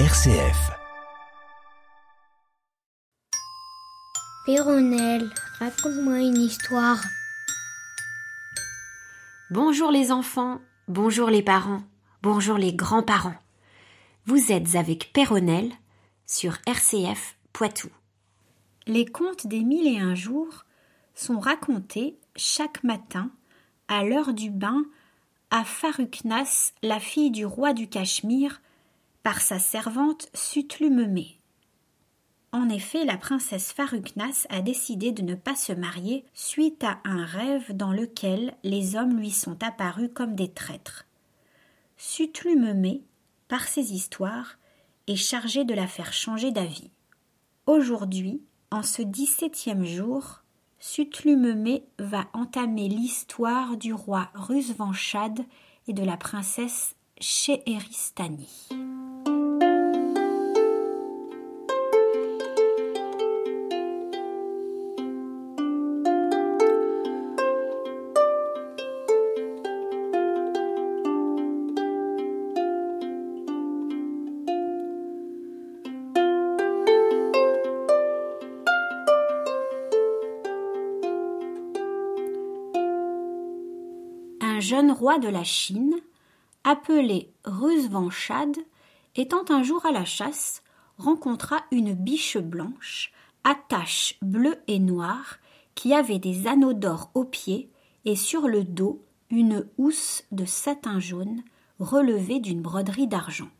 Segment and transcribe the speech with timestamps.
[0.00, 0.72] RCF.
[4.44, 7.00] Péronnelle, raconte-moi une histoire.
[9.52, 11.84] Bonjour les enfants, bonjour les parents,
[12.22, 13.36] bonjour les grands-parents.
[14.26, 15.70] Vous êtes avec Péronnelle
[16.26, 17.88] sur RCF Poitou.
[18.88, 20.64] Les contes des mille et un jours
[21.14, 23.30] sont racontés chaque matin
[23.86, 24.82] à l'heure du bain
[25.52, 28.60] à Faruknas, la fille du roi du Cachemire,
[29.24, 31.24] par sa servante Sutlumeme.
[32.52, 37.24] En effet, la princesse Faruknas a décidé de ne pas se marier suite à un
[37.24, 41.06] rêve dans lequel les hommes lui sont apparus comme des traîtres.
[41.96, 43.00] Sutlumeme,
[43.48, 44.58] par ses histoires,
[45.08, 46.90] est chargé de la faire changer d'avis.
[47.66, 50.42] Aujourd'hui, en ce dix-septième jour,
[50.78, 55.40] Sutlumeme va entamer l'histoire du roi Rusvanchad
[55.88, 58.68] et de la princesse Scheheristani.
[84.94, 85.94] Roi de la Chine,
[86.64, 88.56] appelé Rusvanchad,
[89.16, 90.62] étant un jour à la chasse,
[90.96, 93.12] rencontra une biche blanche,
[93.44, 95.38] à taches bleues et noires,
[95.74, 97.68] qui avait des anneaux d'or aux pieds
[98.04, 101.42] et sur le dos une housse de satin jaune
[101.80, 103.50] relevée d'une broderie d'argent.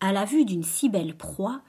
[0.00, 1.62] À la vue d'une si belle proie,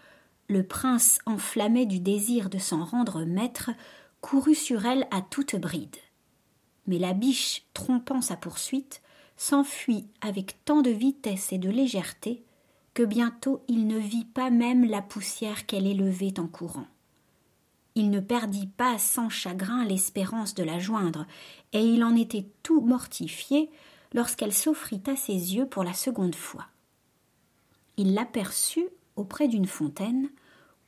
[0.48, 3.72] le prince enflammé du désir de s'en rendre maître
[4.22, 5.96] courut sur elle à toute bride
[6.88, 9.02] mais la biche, trompant sa poursuite,
[9.38, 12.44] s'enfuit avec tant de vitesse et de légèreté
[12.94, 16.88] que bientôt il ne vit pas même la poussière qu'elle élevait en courant.
[17.96, 21.26] Il ne perdit pas sans chagrin l'espérance de la joindre,
[21.74, 23.70] et il en était tout mortifié
[24.14, 26.68] lorsqu'elle s'offrit à ses yeux pour la seconde fois.
[27.98, 30.30] Il l'aperçut auprès d'une fontaine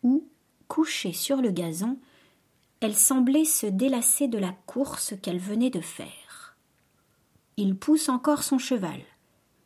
[0.02, 0.28] où,
[0.68, 1.98] couchée sur le gazon,
[2.84, 6.56] elle semblait se délasser de la course qu'elle venait de faire.
[7.58, 9.00] Il pousse encore son cheval,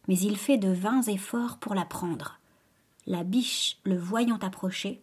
[0.07, 2.39] mais il fait de vains efforts pour la prendre.
[3.05, 5.01] La biche, le voyant approcher,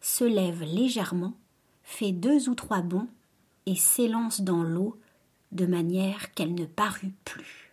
[0.00, 1.34] se lève légèrement,
[1.82, 3.08] fait deux ou trois bonds
[3.66, 4.98] et s'élance dans l'eau
[5.52, 7.69] de manière qu'elle ne parut plus.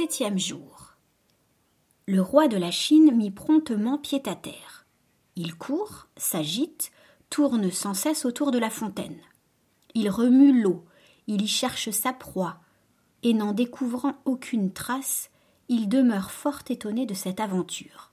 [0.00, 0.94] Dix-septième jour.
[2.06, 4.86] Le roi de la Chine mit promptement pied à terre.
[5.36, 6.90] Il court, s'agite,
[7.28, 9.20] tourne sans cesse autour de la fontaine.
[9.92, 10.86] Il remue l'eau,
[11.26, 12.60] il y cherche sa proie,
[13.22, 15.28] et n'en découvrant aucune trace,
[15.68, 18.10] il demeure fort étonné de cette aventure.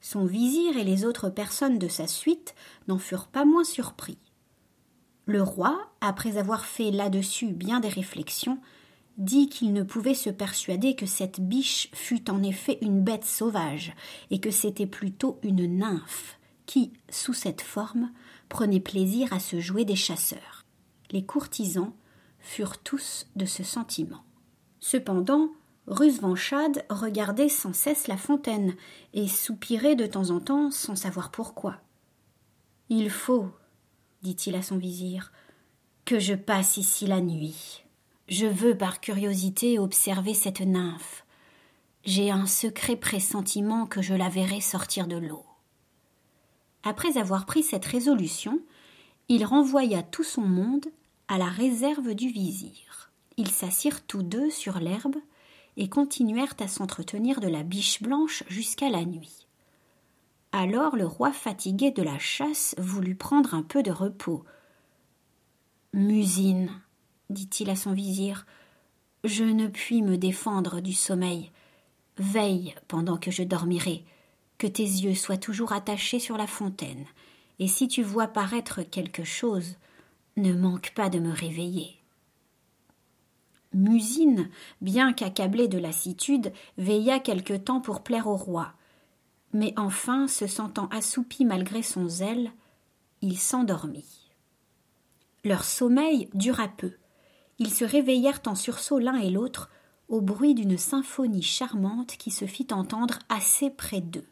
[0.00, 2.54] Son vizir et les autres personnes de sa suite
[2.88, 4.16] n'en furent pas moins surpris.
[5.26, 8.58] Le roi, après avoir fait là-dessus bien des réflexions,
[9.16, 13.94] dit qu'il ne pouvait se persuader que cette biche fût en effet une bête sauvage,
[14.30, 18.10] et que c'était plutôt une nymphe, qui, sous cette forme,
[18.48, 20.64] prenait plaisir à se jouer des chasseurs.
[21.10, 21.92] Les courtisans
[22.40, 24.24] furent tous de ce sentiment.
[24.80, 25.50] Cependant,
[25.86, 28.74] Rusvanchad regardait sans cesse la fontaine,
[29.12, 31.76] et soupirait de temps en temps sans savoir pourquoi.
[32.88, 33.48] Il faut,
[34.22, 35.32] dit-il à son vizir,
[36.04, 37.83] que je passe ici la nuit.
[38.28, 41.24] Je veux par curiosité observer cette nymphe.
[42.04, 45.44] J'ai un secret pressentiment que je la verrai sortir de l'eau.
[46.82, 48.60] Après avoir pris cette résolution,
[49.28, 50.86] il renvoya tout son monde
[51.28, 53.10] à la réserve du vizir.
[53.36, 55.16] Ils s'assirent tous deux sur l'herbe
[55.76, 59.46] et continuèrent à s'entretenir de la biche blanche jusqu'à la nuit.
[60.52, 64.44] Alors le roi fatigué de la chasse voulut prendre un peu de repos.
[65.92, 66.70] Musine,
[67.30, 68.46] dit-il à son vizir,
[69.24, 71.50] je ne puis me défendre du sommeil.
[72.18, 74.04] Veille pendant que je dormirai,
[74.58, 77.04] que tes yeux soient toujours attachés sur la fontaine,
[77.58, 79.76] et si tu vois paraître quelque chose,
[80.36, 81.96] ne manque pas de me réveiller.
[83.72, 84.48] Musine,
[84.80, 88.72] bien qu'accablée de lassitude, veilla quelque temps pour plaire au roi.
[89.52, 92.52] Mais enfin, se sentant assoupi malgré son zèle,
[93.20, 94.30] il s'endormit.
[95.44, 96.92] Leur sommeil dura peu
[97.58, 99.70] ils se réveillèrent en sursaut l'un et l'autre
[100.08, 104.26] au bruit d'une symphonie charmante qui se fit entendre assez près d'eux.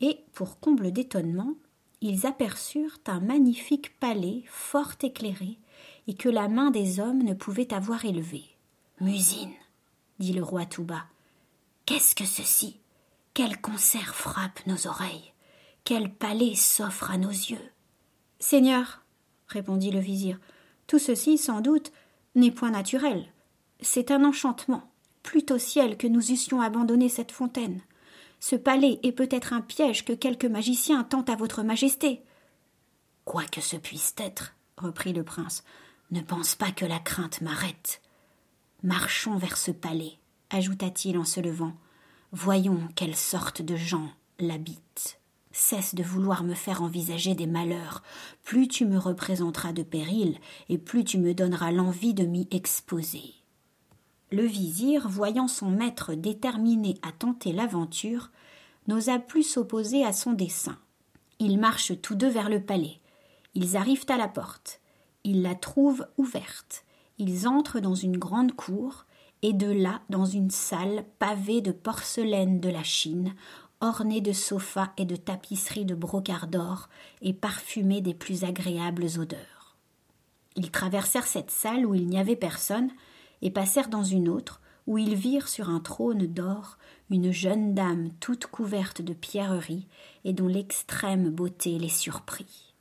[0.00, 1.54] Et, pour comble d'étonnement,
[2.00, 5.58] ils aperçurent un magnifique palais fort éclairé
[6.06, 8.44] et que la main des hommes ne pouvait avoir élevé.
[9.00, 9.52] Musine,
[10.18, 11.04] dit le roi tout bas.
[11.86, 12.78] Qu'est-ce que ceci?
[13.34, 15.32] Quel concert frappe nos oreilles
[15.84, 17.70] Quel palais s'offre à nos yeux
[18.38, 19.02] Seigneur,
[19.46, 20.38] répondit le vizir,
[20.86, 21.92] tout ceci, sans doute,
[22.34, 23.26] n'est point naturel.
[23.80, 24.90] C'est un enchantement.
[25.22, 27.80] Plutôt ciel que nous eussions abandonné cette fontaine.
[28.40, 32.22] Ce palais est peut-être un piège que quelque magicien tente à votre majesté.
[33.24, 35.62] Quoi que ce puisse être, reprit le prince,
[36.10, 38.00] ne pense pas que la crainte m'arrête.
[38.82, 40.18] Marchons vers ce palais,
[40.48, 41.74] ajouta-t-il en se levant.
[42.32, 45.19] Voyons quelle sorte de gens l'habitent.
[45.52, 48.02] Cesse de vouloir me faire envisager des malheurs.
[48.44, 50.38] Plus tu me représenteras de périls,
[50.68, 53.34] et plus tu me donneras l'envie de m'y exposer.
[54.30, 58.30] Le vizir, voyant son maître déterminé à tenter l'aventure,
[58.86, 60.78] n'osa plus s'opposer à son dessein.
[61.40, 63.00] Ils marchent tous deux vers le palais.
[63.54, 64.80] Ils arrivent à la porte.
[65.24, 66.84] Ils la trouvent ouverte.
[67.18, 69.04] Ils entrent dans une grande cour,
[69.42, 73.34] et de là dans une salle pavée de porcelaine de la Chine,
[73.80, 76.88] ornée de sofas et de tapisseries de brocart d'or,
[77.22, 79.76] et parfumée des plus agréables odeurs.
[80.56, 82.90] Ils traversèrent cette salle où il n'y avait personne,
[83.42, 86.76] et passèrent dans une autre, où ils virent sur un trône d'or
[87.10, 89.86] une jeune dame toute couverte de pierreries
[90.24, 92.74] et dont l'extrême beauté les surprit.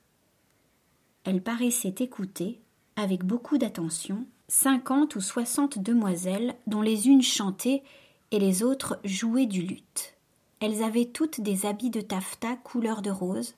[1.24, 2.62] Elle paraissait écouter,
[2.96, 7.84] avec beaucoup d'attention, cinquante ou soixante demoiselles dont les unes chantaient
[8.32, 10.19] et les autres jouaient du luth.
[10.60, 13.56] Elles avaient toutes des habits de taffetas couleur de rose,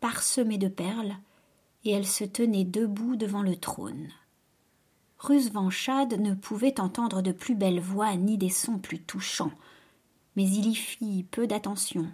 [0.00, 1.16] parsemés de perles,
[1.84, 4.08] et elles se tenaient debout devant le trône.
[5.18, 9.52] Rusvanchad ne pouvait entendre de plus belles voix ni des sons plus touchants,
[10.34, 12.10] mais il y fit peu d'attention.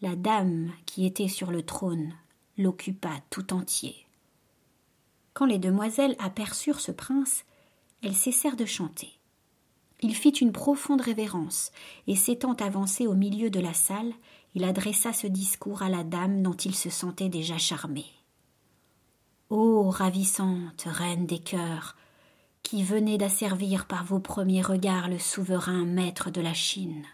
[0.00, 2.14] La dame qui était sur le trône
[2.56, 4.06] l'occupa tout entier.
[5.32, 7.44] Quand les demoiselles aperçurent ce prince,
[8.02, 9.12] elles cessèrent de chanter.
[10.04, 11.72] Il fit une profonde révérence,
[12.06, 14.12] et s'étant avancé au milieu de la salle,
[14.54, 18.04] il adressa ce discours à la dame dont il se sentait déjà charmé.
[19.48, 21.96] Ô ravissante reine des cœurs,
[22.62, 27.06] qui venez d'asservir par vos premiers regards le souverain maître de la Chine.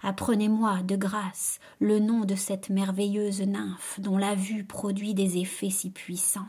[0.00, 5.68] Apprenez-moi de grâce le nom de cette merveilleuse nymphe dont la vue produit des effets
[5.68, 6.48] si puissants.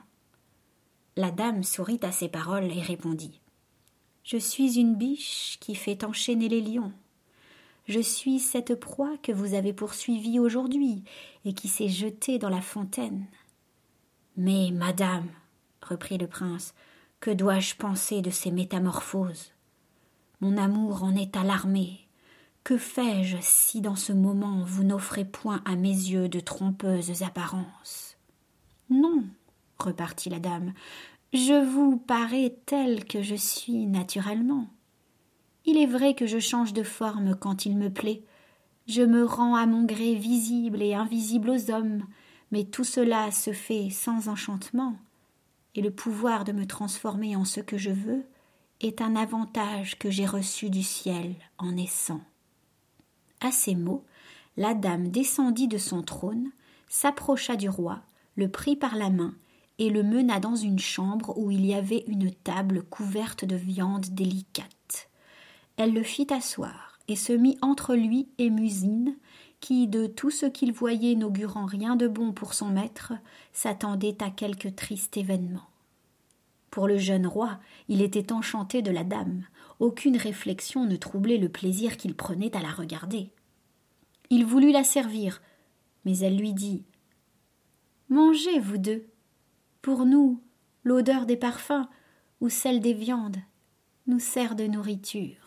[1.17, 3.40] La dame sourit à ces paroles et répondit.
[4.23, 6.91] Je suis une biche qui fait enchaîner les lions.
[7.87, 11.03] Je suis cette proie que vous avez poursuivie aujourd'hui
[11.45, 13.25] et qui s'est jetée dans la fontaine.
[14.37, 15.27] Mais, madame,
[15.81, 16.73] reprit le prince,
[17.19, 19.51] que dois-je penser de ces métamorphoses?
[20.39, 22.07] Mon amour en est alarmé.
[22.63, 28.17] Que fais-je si dans ce moment vous n'offrez point à mes yeux de trompeuses apparences?
[28.89, 29.23] Non,
[29.79, 30.73] repartit la dame,
[31.33, 34.67] je vous parais telle que je suis naturellement.
[35.65, 38.23] Il est vrai que je change de forme quand il me plaît.
[38.87, 42.05] Je me rends à mon gré visible et invisible aux hommes,
[42.51, 44.97] mais tout cela se fait sans enchantement
[45.75, 48.23] et le pouvoir de me transformer en ce que je veux
[48.81, 52.21] est un avantage que j'ai reçu du ciel en naissant.
[53.39, 54.03] À ces mots,
[54.57, 56.51] la dame descendit de son trône,
[56.89, 58.01] s'approcha du roi,
[58.35, 59.33] le prit par la main
[59.81, 64.05] et le mena dans une chambre où il y avait une table couverte de viande
[64.11, 65.09] délicate.
[65.75, 69.15] Elle le fit asseoir et se mit entre lui et Musine,
[69.59, 73.13] qui, de tout ce qu'il voyait n'augurant rien de bon pour son maître,
[73.53, 75.67] s'attendait à quelque triste événement.
[76.69, 79.45] Pour le jeune roi, il était enchanté de la dame.
[79.79, 83.31] Aucune réflexion ne troublait le plaisir qu'il prenait à la regarder.
[84.29, 85.41] Il voulut la servir,
[86.05, 86.83] mais elle lui dit
[88.09, 89.07] Mangez, vous deux.
[89.81, 90.43] Pour nous,
[90.83, 91.87] l'odeur des parfums
[92.39, 93.39] ou celle des viandes
[94.05, 95.40] nous sert de nourriture.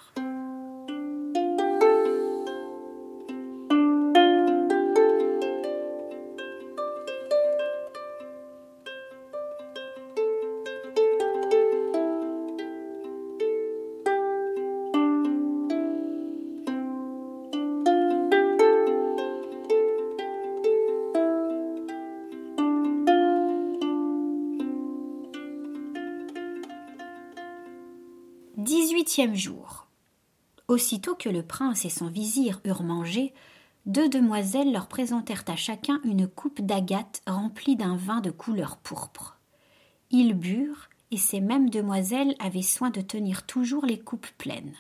[29.33, 29.87] Jour.
[30.69, 33.33] Aussitôt que le prince et son vizir eurent mangé,
[33.87, 39.39] deux demoiselles leur présentèrent à chacun une coupe d'agate remplie d'un vin de couleur pourpre.
[40.11, 44.75] Ils burent, et ces mêmes demoiselles avaient soin de tenir toujours les coupes pleines.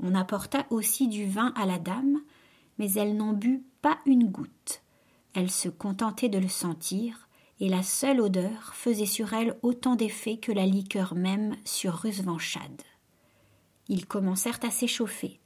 [0.00, 2.20] On apporta aussi du vin à la dame,
[2.78, 4.82] mais elle n'en but pas une goutte.
[5.34, 7.28] Elle se contentait de le sentir,
[7.60, 12.82] et la seule odeur faisait sur elle autant d'effet que la liqueur même sur Rusvanchad.
[13.88, 15.40] Ils commencèrent à s'échauffer.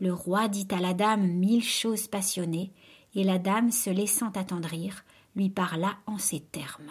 [0.00, 2.72] Le roi dit à la dame mille choses passionnées,
[3.14, 5.04] et la dame, se laissant attendrir,
[5.36, 6.90] lui parla en ces termes.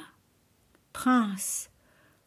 [0.93, 1.69] Prince,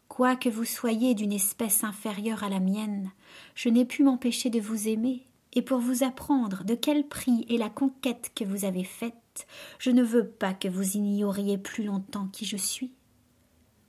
[0.08, 3.12] quoique vous soyez d'une espèce inférieure à la mienne,
[3.54, 7.56] je n'ai pu m'empêcher de vous aimer, et pour vous apprendre de quel prix est
[7.56, 9.46] la conquête que vous avez faite,
[9.78, 12.92] je ne veux pas que vous ignoriez plus longtemps qui je suis.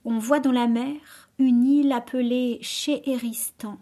[0.04, 3.78] On voit dans la mer une île appelée Chéhéristan.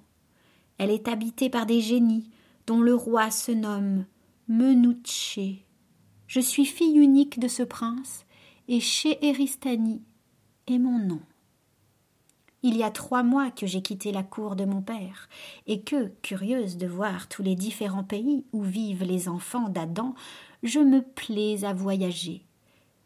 [0.78, 2.28] Elle est habitée par des génies
[2.66, 4.06] dont le roi se nomme
[4.48, 5.64] Menouché.
[6.26, 8.26] Je suis fille unique de ce prince,
[8.68, 10.02] et Chéhéristani
[10.66, 11.20] est mon nom.
[12.62, 15.28] Il y a trois mois que j'ai quitté la cour de mon père,
[15.66, 20.14] et que, curieuse de voir tous les différents pays où vivent les enfants d'Adam,
[20.62, 22.46] je me plais à voyager.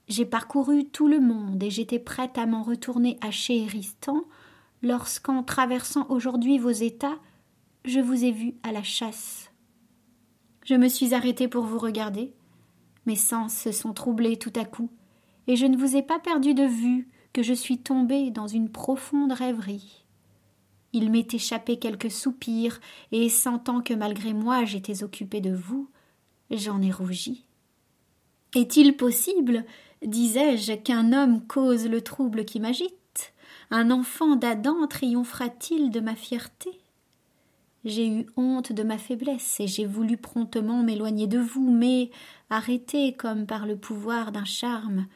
[0.08, 4.24] J'ai parcouru tout le monde et j'étais prête à m'en retourner à Chéhéristan
[4.82, 7.18] lorsqu'en traversant aujourd'hui vos États,
[7.84, 9.50] je vous ai vu à la chasse.
[10.64, 12.34] Je me suis arrêtée pour vous regarder.
[13.06, 14.90] Mes sens se sont troublés tout à coup,
[15.46, 18.70] et je ne vous ai pas perdu de vue que je suis tombée dans une
[18.70, 20.04] profonde rêverie.
[20.92, 22.80] Il m'est échappé quelques soupirs,
[23.12, 25.88] et sentant que malgré moi j'étais occupée de vous,
[26.50, 27.46] j'en ai rougi.
[28.54, 29.64] Est-il possible,
[30.04, 33.32] disais-je, qu'un homme cause le trouble qui m'agite?
[33.70, 36.70] Un enfant d'Adam triomphera-t-il de ma fierté?
[37.88, 42.10] J'ai eu honte de ma faiblesse, et j'ai voulu promptement m'éloigner de vous, mais,
[42.50, 45.06] arrêté comme par le pouvoir d'un charme,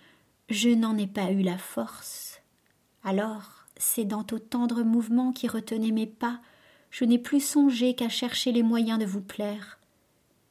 [0.48, 2.40] je n'en ai pas eu la force.
[3.04, 6.40] Alors, cédant au tendre mouvement qui retenait mes pas,
[6.90, 9.78] je n'ai plus songé qu'à chercher les moyens de vous plaire.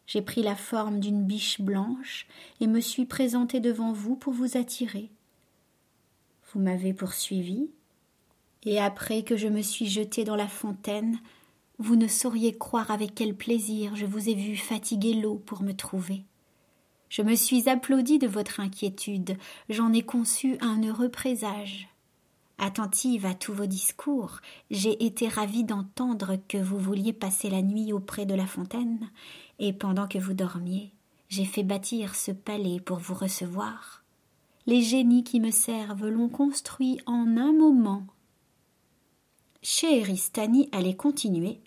[0.06, 2.28] J'ai pris la forme d'une biche blanche
[2.60, 5.10] et me suis présenté devant vous pour vous attirer.
[6.54, 7.72] Vous m'avez poursuivi,
[8.62, 11.18] et après que je me suis jeté dans la fontaine,
[11.82, 15.74] vous ne sauriez croire avec quel plaisir je vous ai vu fatiguer l'eau pour me
[15.74, 16.24] trouver.
[17.10, 19.36] Je me suis applaudi de votre inquiétude,
[19.68, 21.90] j'en ai conçu un heureux présage.
[22.60, 27.92] Attentive à tous vos discours, j'ai été ravie d'entendre que vous vouliez passer la nuit
[27.92, 29.10] auprès de la fontaine,
[29.58, 30.94] et pendant que vous dormiez,
[31.28, 34.04] j'ai fait bâtir ce palais pour vous recevoir.
[34.68, 38.06] Les génies qui me servent l'ont construit en un moment.
[39.64, 41.60] Scheherazade allait continuer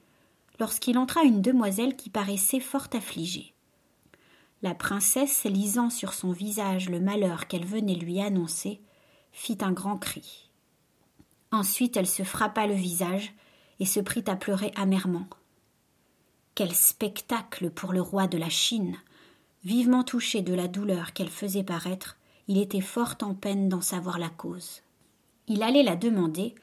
[0.59, 3.55] lorsqu'il entra une demoiselle qui paraissait fort affligée.
[4.63, 8.81] La princesse, lisant sur son visage le malheur qu'elle venait lui annoncer,
[9.33, 10.49] fit un grand cri.
[11.53, 13.35] Ensuite elle se frappa le visage
[13.79, 15.27] et se prit à pleurer amèrement.
[16.55, 18.97] Quel spectacle pour le roi de la Chine.
[19.65, 22.17] Vivement touché de la douleur qu'elle faisait paraître,
[22.49, 24.83] il était fort en peine d'en savoir la cause.
[25.49, 26.55] Il allait la demander,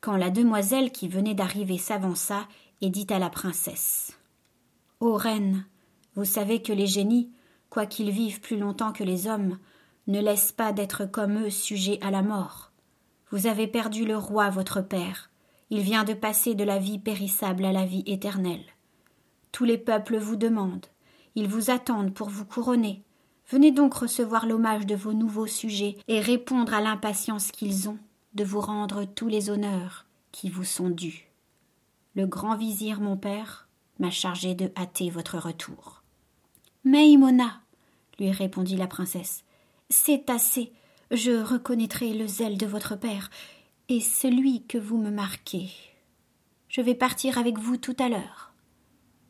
[0.00, 2.46] quand la demoiselle qui venait d'arriver s'avança
[2.82, 4.18] et dit à la princesse.
[5.00, 5.64] Ô reine,
[6.14, 7.30] vous savez que les génies,
[7.70, 9.58] quoiqu'ils vivent plus longtemps que les hommes,
[10.08, 12.72] ne laissent pas d'être comme eux sujets à la mort.
[13.30, 15.30] Vous avez perdu le roi votre père.
[15.70, 18.64] Il vient de passer de la vie périssable à la vie éternelle.
[19.52, 20.86] Tous les peuples vous demandent.
[21.34, 23.02] Ils vous attendent pour vous couronner.
[23.48, 27.98] Venez donc recevoir l'hommage de vos nouveaux sujets et répondre à l'impatience qu'ils ont
[28.34, 31.31] de vous rendre tous les honneurs qui vous sont dus.
[32.14, 36.02] Le grand vizir, mon père, m'a chargé de hâter votre retour.
[36.84, 37.60] Maïmona,
[38.18, 39.44] lui répondit la princesse.
[39.88, 40.72] C'est assez.
[41.10, 43.30] Je reconnaîtrai le zèle de votre père
[43.88, 45.70] et celui que vous me marquez.
[46.68, 48.52] Je vais partir avec vous tout à l'heure.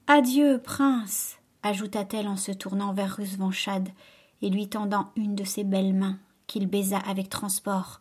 [0.07, 3.89] Adieu, prince, ajouta-t-elle en se tournant vers Rusvanchad
[4.43, 8.01] et lui tendant une de ses belles mains, qu'il baisa avec transport.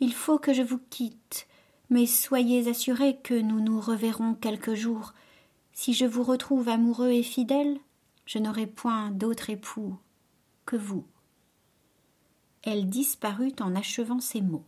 [0.00, 1.46] Il faut que je vous quitte,
[1.90, 5.12] mais soyez assuré que nous nous reverrons quelque jour.
[5.72, 7.78] Si je vous retrouve amoureux et fidèle,
[8.26, 9.96] je n'aurai point d'autre époux
[10.66, 11.04] que vous.
[12.62, 14.64] Elle disparut en achevant ces mots.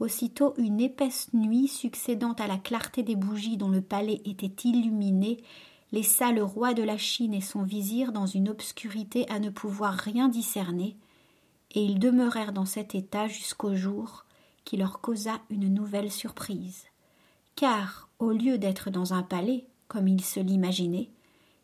[0.00, 5.42] Aussitôt une épaisse nuit succédant à la clarté des bougies dont le palais était illuminé
[5.92, 9.94] laissa le roi de la Chine et son vizir dans une obscurité à ne pouvoir
[9.94, 10.96] rien discerner,
[11.70, 14.24] et ils demeurèrent dans cet état jusqu'au jour
[14.64, 16.84] qui leur causa une nouvelle surprise.
[17.56, 21.10] Car, au lieu d'être dans un palais, comme ils se l'imaginaient,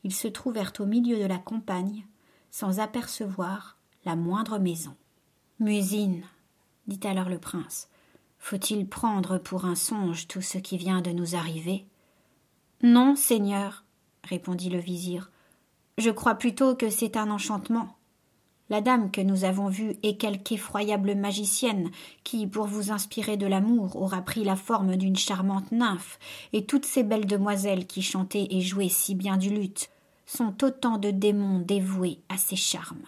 [0.04, 2.06] ils se trouvèrent au milieu de la campagne,
[2.50, 4.96] sans apercevoir la moindre maison.
[5.58, 6.22] Musine,
[6.86, 7.88] dit alors le prince,
[8.38, 11.86] faut-il prendre pour un songe tout ce qui vient de nous arriver
[12.82, 13.84] Non, seigneur,
[14.24, 15.30] répondit le vizir.
[15.98, 17.96] Je crois plutôt que c'est un enchantement.
[18.70, 21.90] La dame que nous avons vue est quelque effroyable magicienne
[22.22, 26.20] qui, pour vous inspirer de l'amour, aura pris la forme d'une charmante nymphe,
[26.52, 29.90] et toutes ces belles demoiselles qui chantaient et jouaient si bien du luth
[30.24, 33.06] sont autant de démons dévoués à ses charmes.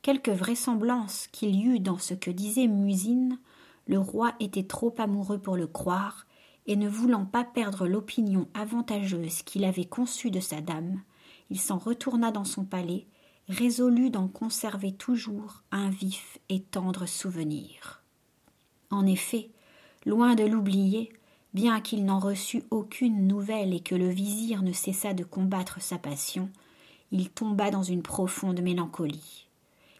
[0.00, 3.38] Quelque vraisemblance qu'il y eût dans ce que disait Musine,
[3.86, 6.26] le roi était trop amoureux pour le croire,
[6.66, 11.02] et ne voulant pas perdre l'opinion avantageuse qu'il avait conçue de sa dame,
[11.50, 13.06] il s'en retourna dans son palais
[13.48, 18.02] résolu d'en conserver toujours un vif et tendre souvenir.
[18.90, 19.50] En effet,
[20.04, 21.12] loin de l'oublier,
[21.54, 25.98] bien qu'il n'en reçût aucune nouvelle et que le vizir ne cessât de combattre sa
[25.98, 26.50] passion,
[27.12, 29.46] il tomba dans une profonde mélancolie.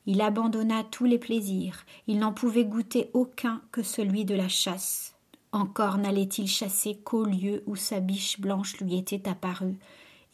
[0.06, 5.14] Il abandonna tous les plaisirs, il n'en pouvait goûter aucun que celui de la chasse.
[5.52, 9.78] Encore n'allait-il chasser qu'au lieu où sa biche blanche lui était apparue,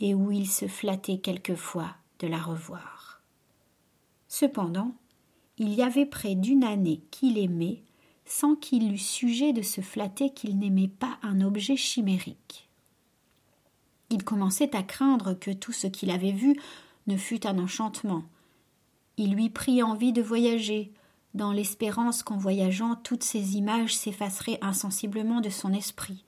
[0.01, 2.92] et où il se flattait quelquefois de la revoir.
[4.35, 4.95] Cependant,
[5.59, 7.83] il y avait près d'une année qu'il aimait,
[8.25, 12.67] sans qu'il eût sujet de se flatter qu'il n'aimait pas un objet chimérique.
[14.09, 16.59] Il commençait à craindre que tout ce qu'il avait vu
[17.09, 18.25] ne fût un enchantement.
[19.19, 20.95] Il lui prit envie de voyager,
[21.35, 26.25] dans l'espérance qu'en voyageant toutes ces images s'effaceraient insensiblement de son esprit.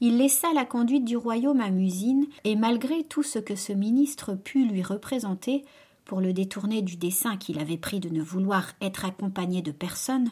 [0.00, 4.34] Il laissa la conduite du royaume à Musine, et malgré tout ce que ce ministre
[4.34, 5.64] put lui représenter,
[6.04, 10.30] pour le détourner du dessein qu'il avait pris de ne vouloir être accompagné de personne,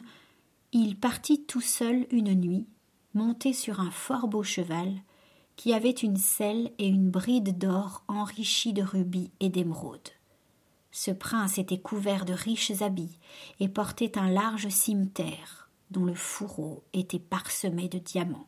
[0.71, 2.67] il partit tout seul une nuit,
[3.13, 4.93] monté sur un fort beau cheval,
[5.55, 10.09] qui avait une selle et une bride d'or enrichie de rubis et d'émeraudes.
[10.91, 13.17] Ce prince était couvert de riches habits
[13.59, 18.47] et portait un large cimeterre, dont le fourreau était parsemé de diamants.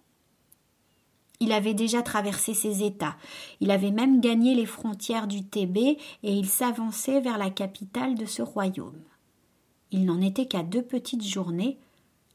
[1.41, 3.17] Il avait déjà traversé ses États,
[3.61, 8.27] il avait même gagné les frontières du Thébé et il s'avançait vers la capitale de
[8.27, 9.01] ce royaume.
[9.89, 11.79] Il n'en était qu'à deux petites journées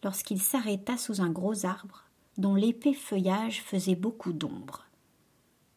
[0.02, 2.02] lorsqu'il s'arrêta sous un gros arbre
[2.37, 4.87] dont l'épais feuillage faisait beaucoup d'ombre.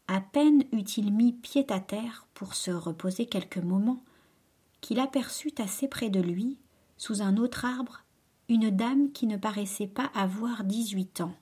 [0.07, 4.01] À peine eut-il mis pied à terre pour se reposer quelques moments
[4.81, 6.57] qu'il aperçut assez près de lui,
[6.97, 8.01] sous un autre arbre,
[8.47, 11.35] une dame qui ne paraissait pas avoir dix-huit ans.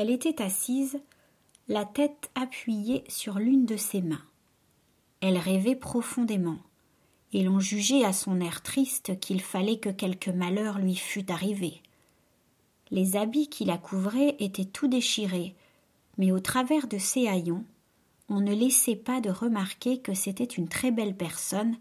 [0.00, 1.00] Elle était assise,
[1.66, 4.22] la tête appuyée sur l'une de ses mains.
[5.20, 6.58] Elle rêvait profondément,
[7.32, 11.82] et l'on jugeait à son air triste qu'il fallait que quelque malheur lui fût arrivé.
[12.92, 15.56] Les habits qui la couvraient étaient tout déchirés,
[16.16, 17.64] mais au travers de ses haillons,
[18.28, 21.76] on ne laissait pas de remarquer que c'était une très belle personne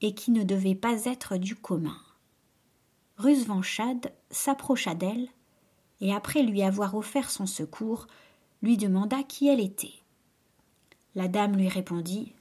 [0.00, 1.96] et qui ne devait pas être du commun.
[3.18, 5.28] Rusvanchad s'approcha d'elle
[6.02, 8.08] et après lui avoir offert son secours,
[8.60, 9.94] lui demanda qui elle était.
[11.14, 12.34] La dame lui répondit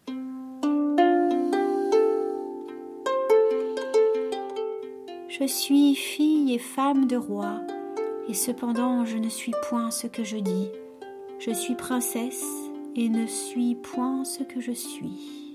[5.30, 7.62] Je suis fille et femme de roi,
[8.28, 10.70] et cependant je ne suis point ce que je dis.
[11.40, 12.46] Je suis princesse
[12.96, 15.51] et ne suis point ce que je suis.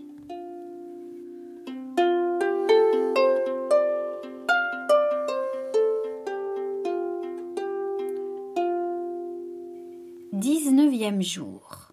[11.20, 11.92] Jour.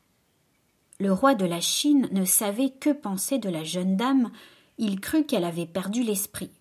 [1.00, 4.32] Le roi de la Chine ne savait que penser de la jeune dame,
[4.78, 6.52] il crut qu'elle avait perdu l'esprit.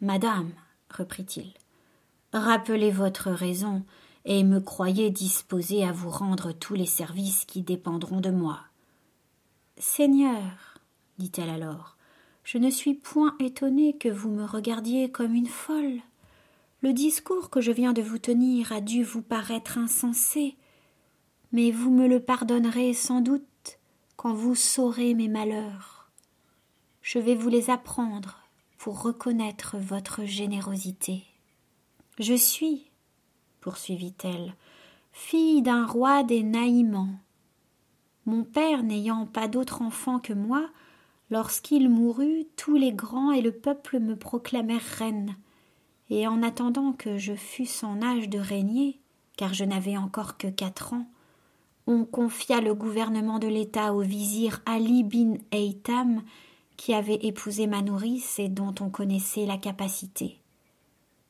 [0.00, 0.52] Madame,
[0.90, 1.52] reprit-il,
[2.32, 3.84] rappelez votre raison
[4.24, 8.60] et me croyez disposé à vous rendre tous les services qui dépendront de moi.
[9.78, 10.78] Seigneur,
[11.18, 11.96] dit-elle alors,
[12.42, 16.00] je ne suis point étonnée que vous me regardiez comme une folle.
[16.82, 20.56] Le discours que je viens de vous tenir a dû vous paraître insensé,
[21.54, 23.78] mais vous me le pardonnerez sans doute
[24.16, 26.10] quand vous saurez mes malheurs.
[27.00, 28.40] Je vais vous les apprendre
[28.76, 31.22] pour reconnaître votre générosité.
[32.18, 32.90] Je suis,
[33.60, 34.56] poursuivit-elle,
[35.12, 37.14] fille d'un roi des Naïmans.
[38.26, 40.68] Mon père n'ayant pas d'autre enfant que moi,
[41.30, 45.36] lorsqu'il mourut, tous les grands et le peuple me proclamèrent reine,
[46.10, 48.98] et en attendant que je fusse en âge de régner,
[49.36, 51.06] car je n'avais encore que quatre ans,
[51.86, 56.22] on confia le gouvernement de l'État au vizir Ali bin Eitam,
[56.76, 60.38] qui avait épousé ma nourrice et dont on connaissait la capacité.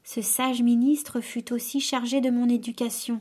[0.04, 3.20] Ce sage ministre fut aussi chargé de mon éducation.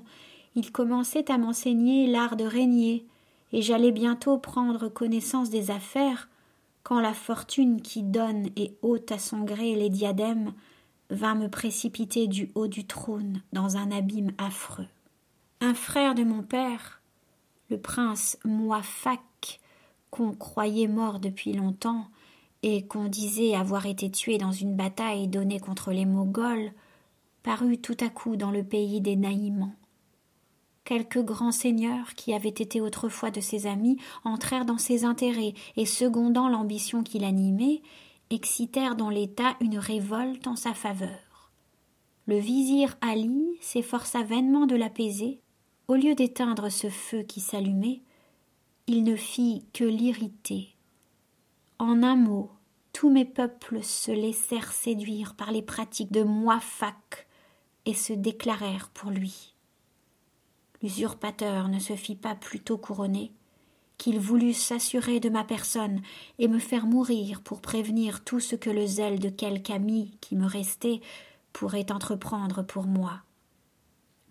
[0.55, 3.05] Il commençait à m'enseigner l'art de régner,
[3.51, 6.29] et j'allais bientôt prendre connaissance des affaires,
[6.83, 10.53] quand la fortune qui donne et ôte à son gré les diadèmes
[11.09, 14.87] vint me précipiter du haut du trône dans un abîme affreux.
[15.61, 17.01] Un frère de mon père,
[17.73, 19.59] le prince Moafak
[20.11, 22.05] qu'on croyait mort depuis longtemps
[22.61, 26.71] et qu'on disait avoir été tué dans une bataille donnée contre les Moghols,
[27.41, 29.73] parut tout à coup dans le pays des Naïmans.
[30.83, 35.87] Quelques grands seigneurs qui avaient été autrefois de ses amis entrèrent dans ses intérêts et,
[35.87, 37.81] secondant l'ambition qui l'animait,
[38.29, 41.49] excitèrent dans l'État une révolte en sa faveur.
[42.27, 45.42] Le vizir Ali s'efforça vainement de l'apaiser.
[45.89, 48.01] Au lieu d'éteindre ce feu qui s'allumait,
[48.87, 50.69] il ne fit que l'irriter.
[51.77, 52.51] En un mot,
[52.93, 57.27] tous mes peuples se laissèrent séduire par les pratiques de Moifak
[57.85, 59.55] et se déclarèrent pour lui.
[60.81, 63.33] L'usurpateur ne se fit pas plutôt couronner
[63.97, 66.01] qu'il voulut s'assurer de ma personne
[66.39, 70.35] et me faire mourir pour prévenir tout ce que le zèle de quelque ami qui
[70.35, 71.01] me restait
[71.51, 73.21] pourrait entreprendre pour moi.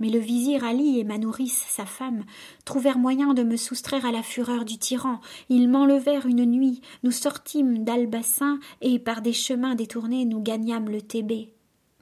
[0.02, 2.24] Mais le vizir Ali et ma nourrice, sa femme,
[2.64, 5.20] trouvèrent moyen de me soustraire à la fureur du tyran.
[5.48, 11.02] Ils m'enlevèrent une nuit, nous sortîmes d'Albassin et par des chemins détournés nous gagnâmes le
[11.02, 11.54] Thébé.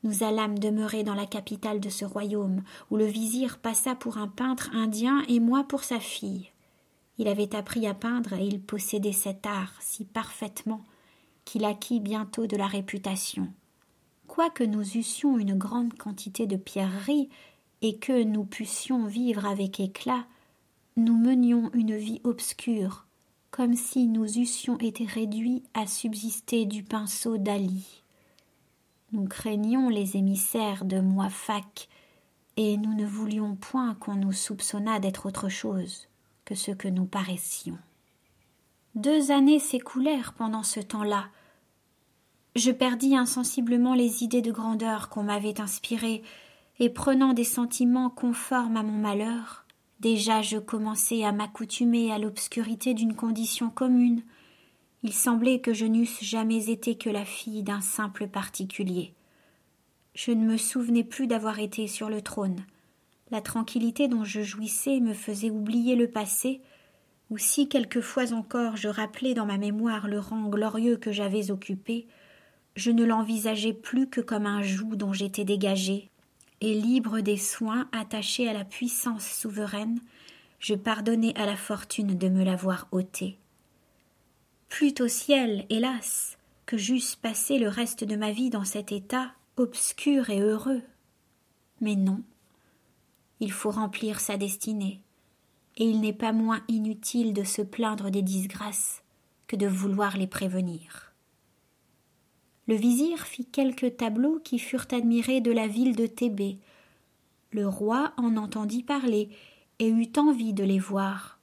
[0.03, 4.29] Nous allâmes demeurer dans la capitale de ce royaume, où le vizir passa pour un
[4.29, 6.49] peintre indien et moi pour sa fille.
[7.19, 10.87] Il avait appris à peindre et il possédait cet art si parfaitement
[11.45, 13.49] qu'il acquit bientôt de la réputation.
[14.27, 17.29] Quoique nous eussions une grande quantité de pierreries
[17.83, 20.25] et que nous pussions vivre avec éclat,
[20.97, 23.07] nous menions une vie obscure,
[23.51, 28.03] comme si nous eussions été réduits à subsister du pinceau d'Ali.
[29.12, 31.88] Nous craignions les émissaires de Moifak,
[32.57, 36.09] et nous ne voulions point qu'on nous soupçonnât d'être autre chose
[36.45, 37.79] que ce que nous paraissions.
[38.95, 41.29] Deux années s'écoulèrent pendant ce temps-là.
[42.57, 46.23] Je perdis insensiblement les idées de grandeur qu'on m'avait inspirées,
[46.81, 49.66] et prenant des sentiments conformes à mon malheur,
[50.01, 54.23] déjà je commençais à m'accoutumer à l'obscurité d'une condition commune,
[55.03, 59.12] il semblait que je n'eusse jamais été que la fille d'un simple particulier.
[60.14, 62.64] Je ne me souvenais plus d'avoir été sur le trône.
[63.31, 66.62] La tranquillité dont je jouissais me faisait oublier le passé,
[67.29, 72.07] ou si quelquefois encore je rappelais dans ma mémoire le rang glorieux que j'avais occupé,
[72.75, 76.10] je ne l'envisageais plus que comme un joug dont j'étais dégagé,
[76.61, 80.01] et libre des soins attachés à la puissance souveraine,
[80.59, 83.38] je pardonnais à la fortune de me l'avoir ôté.
[84.68, 89.33] Plût au ciel, hélas, que j'eusse passé le reste de ma vie dans cet état
[89.57, 90.83] obscur et heureux.
[91.81, 92.23] Mais non.
[93.40, 95.01] Il faut remplir sa destinée,
[95.77, 99.03] et il n'est pas moins inutile de se plaindre des disgrâces
[99.46, 101.10] que de vouloir les prévenir.
[102.66, 106.59] Le vizir fit quelques tableaux qui furent admirés de la ville de Thébé.
[107.53, 109.29] Le roi en entendit parler
[109.79, 111.38] et eut envie de les voir.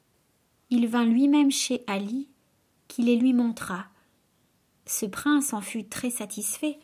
[0.69, 2.30] Il vint lui-même chez Ali
[2.88, 3.88] qui les lui montra.
[4.86, 6.80] Ce prince en fut très satisfait,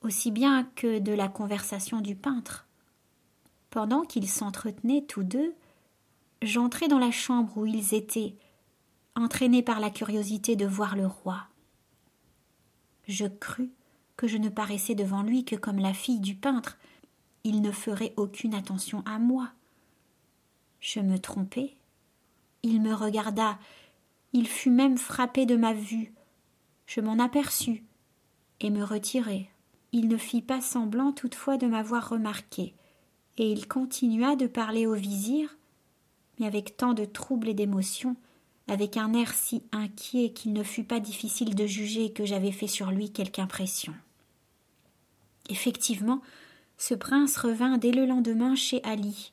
[0.00, 2.66] aussi bien que de la conversation du peintre.
[3.70, 5.54] Pendant qu'ils s'entretenaient tous deux,
[6.42, 8.34] j'entrai dans la chambre où ils étaient,
[9.14, 11.46] entraîné par la curiosité de voir le roi.
[13.12, 13.68] Je crus
[14.16, 16.78] que je ne paraissais devant lui que comme la fille du peintre.
[17.44, 19.50] Il ne ferait aucune attention à moi.
[20.80, 21.76] Je me trompai.
[22.62, 23.58] Il me regarda
[24.34, 26.14] il fut même frappé de ma vue.
[26.86, 27.84] Je m'en aperçus
[28.60, 29.50] et me retirai.
[29.92, 32.74] Il ne fit pas semblant toutefois de m'avoir remarqué,
[33.36, 35.58] et il continua de parler au vizir,
[36.38, 38.16] mais avec tant de trouble et d'émotion,
[38.72, 42.66] avec un air si inquiet qu'il ne fut pas difficile de juger que j'avais fait
[42.66, 43.92] sur lui quelque impression.
[45.50, 46.22] Effectivement,
[46.78, 49.32] ce prince revint dès le lendemain chez Ali.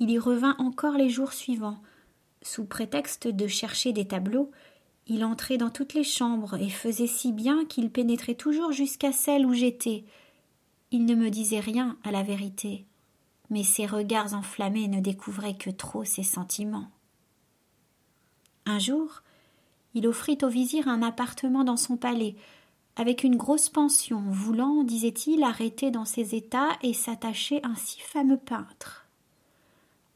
[0.00, 1.80] Il y revint encore les jours suivants,
[2.42, 4.50] sous prétexte de chercher des tableaux,
[5.06, 9.46] il entrait dans toutes les chambres et faisait si bien qu'il pénétrait toujours jusqu'à celle
[9.46, 10.04] où j'étais.
[10.90, 12.84] Il ne me disait rien à la vérité,
[13.48, 16.90] mais ses regards enflammés ne découvraient que trop ses sentiments.
[18.66, 19.22] Un jour,
[19.94, 22.34] il offrit au vizir un appartement dans son palais,
[22.96, 28.38] avec une grosse pension, voulant, disait-il, arrêter dans ses états et s'attacher un si fameux
[28.38, 29.06] peintre.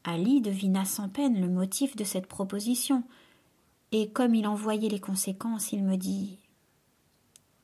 [0.03, 3.03] Ali devina sans peine le motif de cette proposition,
[3.91, 6.37] et comme il en voyait les conséquences, il me dit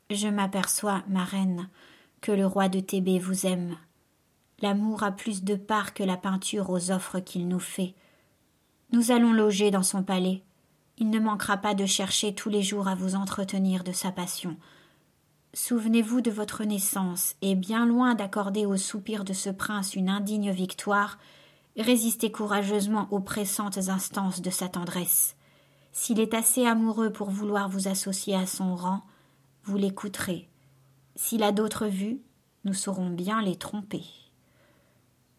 [0.09, 1.67] Je m'aperçois, ma reine,
[2.21, 3.77] que le roi de Thébé vous aime.
[4.61, 7.93] L'amour a plus de part que la peinture aux offres qu'il nous fait.
[8.91, 10.43] Nous allons loger dans son palais.
[10.97, 14.57] Il ne manquera pas de chercher tous les jours à vous entretenir de sa passion.
[15.53, 20.51] Souvenez-vous de votre naissance, et bien loin d'accorder aux soupirs de ce prince une indigne
[20.51, 21.17] victoire,
[21.77, 25.35] Résistez courageusement aux pressantes instances de sa tendresse.
[25.91, 29.03] S'il est assez amoureux pour vouloir vous associer à son rang,
[29.63, 30.49] vous l'écouterez.
[31.15, 32.19] S'il a d'autres vues,
[32.65, 34.03] nous saurons bien les tromper.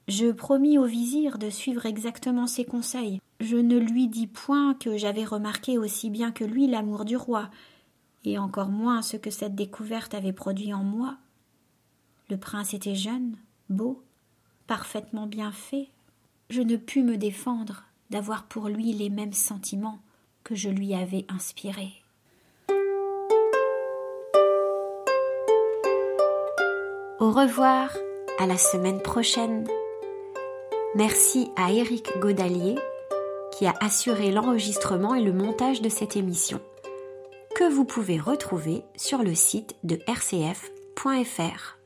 [0.08, 3.20] Je promis au vizir de suivre exactement ses conseils.
[3.40, 7.50] Je ne lui dis point que j'avais remarqué aussi bien que lui l'amour du roi,
[8.24, 11.18] et encore moins ce que cette découverte avait produit en moi.
[12.30, 13.36] Le prince était jeune,
[13.68, 14.02] beau,
[14.66, 15.88] parfaitement bien fait.
[16.48, 20.00] Je ne pus me défendre d'avoir pour lui les mêmes sentiments
[20.42, 21.92] que je lui avais inspirés.
[27.20, 27.90] Au revoir,
[28.38, 29.68] à la semaine prochaine.
[30.94, 32.77] Merci à Éric Godalier
[33.53, 36.61] qui a assuré l'enregistrement et le montage de cette émission,
[37.55, 41.77] que vous pouvez retrouver sur le site de rcf.fr.